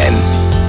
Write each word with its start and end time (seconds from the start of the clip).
FFN, 0.00 0.14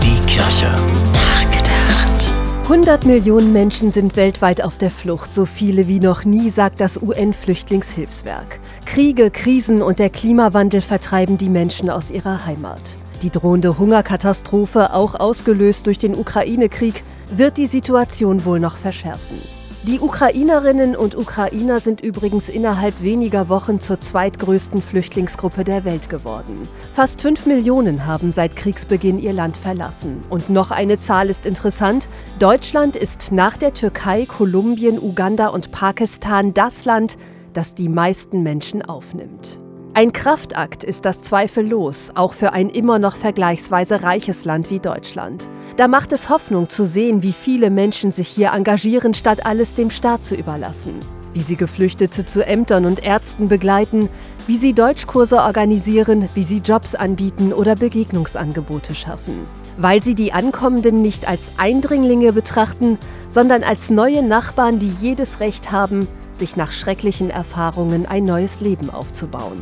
die 0.04 0.20
Kirche. 0.26 0.76
Nachgedacht. 1.14 2.32
100 2.64 3.06
Millionen 3.06 3.54
Menschen 3.54 3.92
sind 3.92 4.16
weltweit 4.16 4.62
auf 4.62 4.78
der 4.78 4.92
Flucht, 4.92 5.34
so 5.34 5.46
viele 5.46 5.88
wie 5.88 6.00
noch 6.00 6.26
nie, 6.26 6.50
sagt 6.50 6.82
das 6.82 7.02
UN-Flüchtlingshilfswerk. 7.02 8.60
Kriege, 8.86 9.32
Krisen 9.32 9.82
und 9.82 10.00
der 10.00 10.10
Klimawandel 10.10 10.82
vertreiben 10.82 11.38
die 11.38 11.50
Menschen 11.50 11.90
aus 11.90 12.12
ihrer 12.12 12.46
Heimat. 12.46 12.98
Die 13.22 13.30
drohende 13.30 13.78
Hungerkatastrophe, 13.78 14.94
auch 14.94 15.16
ausgelöst 15.16 15.86
durch 15.88 16.00
den 16.00 16.16
Ukraine-Krieg, 16.16 17.04
wird 17.30 17.58
die 17.58 17.68
Situation 17.68 18.44
wohl 18.44 18.60
noch 18.60 18.76
verschärfen. 18.76 19.42
Die 19.88 20.00
Ukrainerinnen 20.00 20.96
und 20.96 21.18
Ukrainer 21.18 21.80
sind 21.80 22.02
übrigens 22.02 22.50
innerhalb 22.50 23.02
weniger 23.02 23.50
Wochen 23.50 23.80
zur 23.80 24.00
zweitgrößten 24.00 24.80
Flüchtlingsgruppe 24.80 25.64
der 25.64 25.86
Welt 25.86 26.08
geworden. 26.08 26.62
Fast 26.94 27.24
fünf 27.24 27.48
Millionen 27.48 28.06
haben 28.06 28.32
seit 28.32 28.56
Kriegsbeginn 28.56 29.18
ihr 29.18 29.34
Land 29.34 29.58
verlassen. 29.58 30.24
Und 30.30 30.52
noch 30.52 30.70
eine 30.70 31.00
Zahl 31.00 31.32
ist 31.32 31.48
interessant. 31.48 32.08
Deutschland 32.38 32.96
ist 32.96 33.32
nach 33.32 33.58
der 33.58 33.74
Türkei, 33.74 34.28
Kolumbien, 34.28 35.00
Uganda 35.00 35.48
und 35.48 35.72
Pakistan 35.72 36.54
das 36.54 36.86
Land, 36.86 37.18
das 37.54 37.74
die 37.74 37.90
meisten 37.90 38.44
Menschen 38.44 38.84
aufnimmt. 38.84 39.60
Ein 40.02 40.14
Kraftakt 40.14 40.84
ist 40.84 41.06
das 41.06 41.22
zweifellos, 41.22 42.10
auch 42.16 42.34
für 42.34 42.54
ein 42.54 42.72
immer 42.72 42.98
noch 42.98 43.16
vergleichsweise 43.16 44.02
reiches 44.02 44.46
Land 44.46 44.72
wie 44.72 44.80
Deutschland. 44.80 45.48
Da 45.78 45.88
macht 45.88 46.12
es 46.12 46.28
Hoffnung 46.28 46.70
zu 46.70 46.88
sehen, 46.88 47.22
wie 47.22 47.34
viele 47.34 47.70
Menschen 47.70 48.12
sich 48.12 48.28
hier 48.28 48.54
engagieren, 48.54 49.14
statt 49.14 49.46
alles 49.46 49.76
dem 49.76 49.92
Staat 49.92 50.26
zu 50.26 50.34
überlassen. 50.34 50.96
Wie 51.36 51.42
sie 51.42 51.56
Geflüchtete 51.56 52.26
zu 52.26 52.44
Ämtern 52.44 52.86
und 52.86 53.04
Ärzten 53.04 53.48
begleiten, 53.48 54.10
wie 54.48 54.58
sie 54.58 54.74
Deutschkurse 54.74 55.38
organisieren, 55.38 56.28
wie 56.34 56.42
sie 56.42 56.64
Jobs 56.66 56.96
anbieten 56.96 57.54
oder 57.54 57.76
Begegnungsangebote 57.76 58.96
schaffen. 58.96 59.42
Weil 59.78 60.02
sie 60.02 60.16
die 60.16 60.34
Ankommenden 60.34 61.04
nicht 61.04 61.28
als 61.28 61.52
Eindringlinge 61.58 62.34
betrachten, 62.34 62.98
sondern 63.28 63.62
als 63.62 63.92
neue 63.92 64.24
Nachbarn, 64.24 64.80
die 64.80 64.92
jedes 65.00 65.40
Recht 65.40 65.72
haben, 65.72 66.08
sich 66.34 66.56
nach 66.56 66.72
schrecklichen 66.72 67.30
Erfahrungen 67.30 68.08
ein 68.08 68.24
neues 68.24 68.62
Leben 68.62 68.90
aufzubauen. 68.90 69.62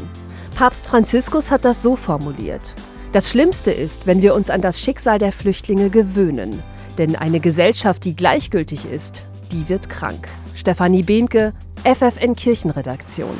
Papst 0.60 0.88
Franziskus 0.88 1.52
hat 1.52 1.64
das 1.64 1.82
so 1.82 1.96
formuliert. 1.96 2.76
Das 3.14 3.30
Schlimmste 3.30 3.72
ist, 3.72 4.08
wenn 4.08 4.22
wir 4.22 4.36
uns 4.36 4.50
an 4.50 4.60
das 4.60 4.82
Schicksal 4.82 5.18
der 5.18 5.32
Flüchtlinge 5.32 5.90
gewöhnen. 5.90 6.62
Denn 6.98 7.16
eine 7.16 7.40
Gesellschaft, 7.40 8.04
die 8.04 8.14
gleichgültig 8.14 8.84
ist, 8.84 9.24
die 9.54 9.70
wird 9.70 9.88
krank. 9.88 10.28
Stefanie 10.56 11.04
Behnke, 11.04 11.54
FFN 11.86 12.36
Kirchenredaktion. 12.36 13.38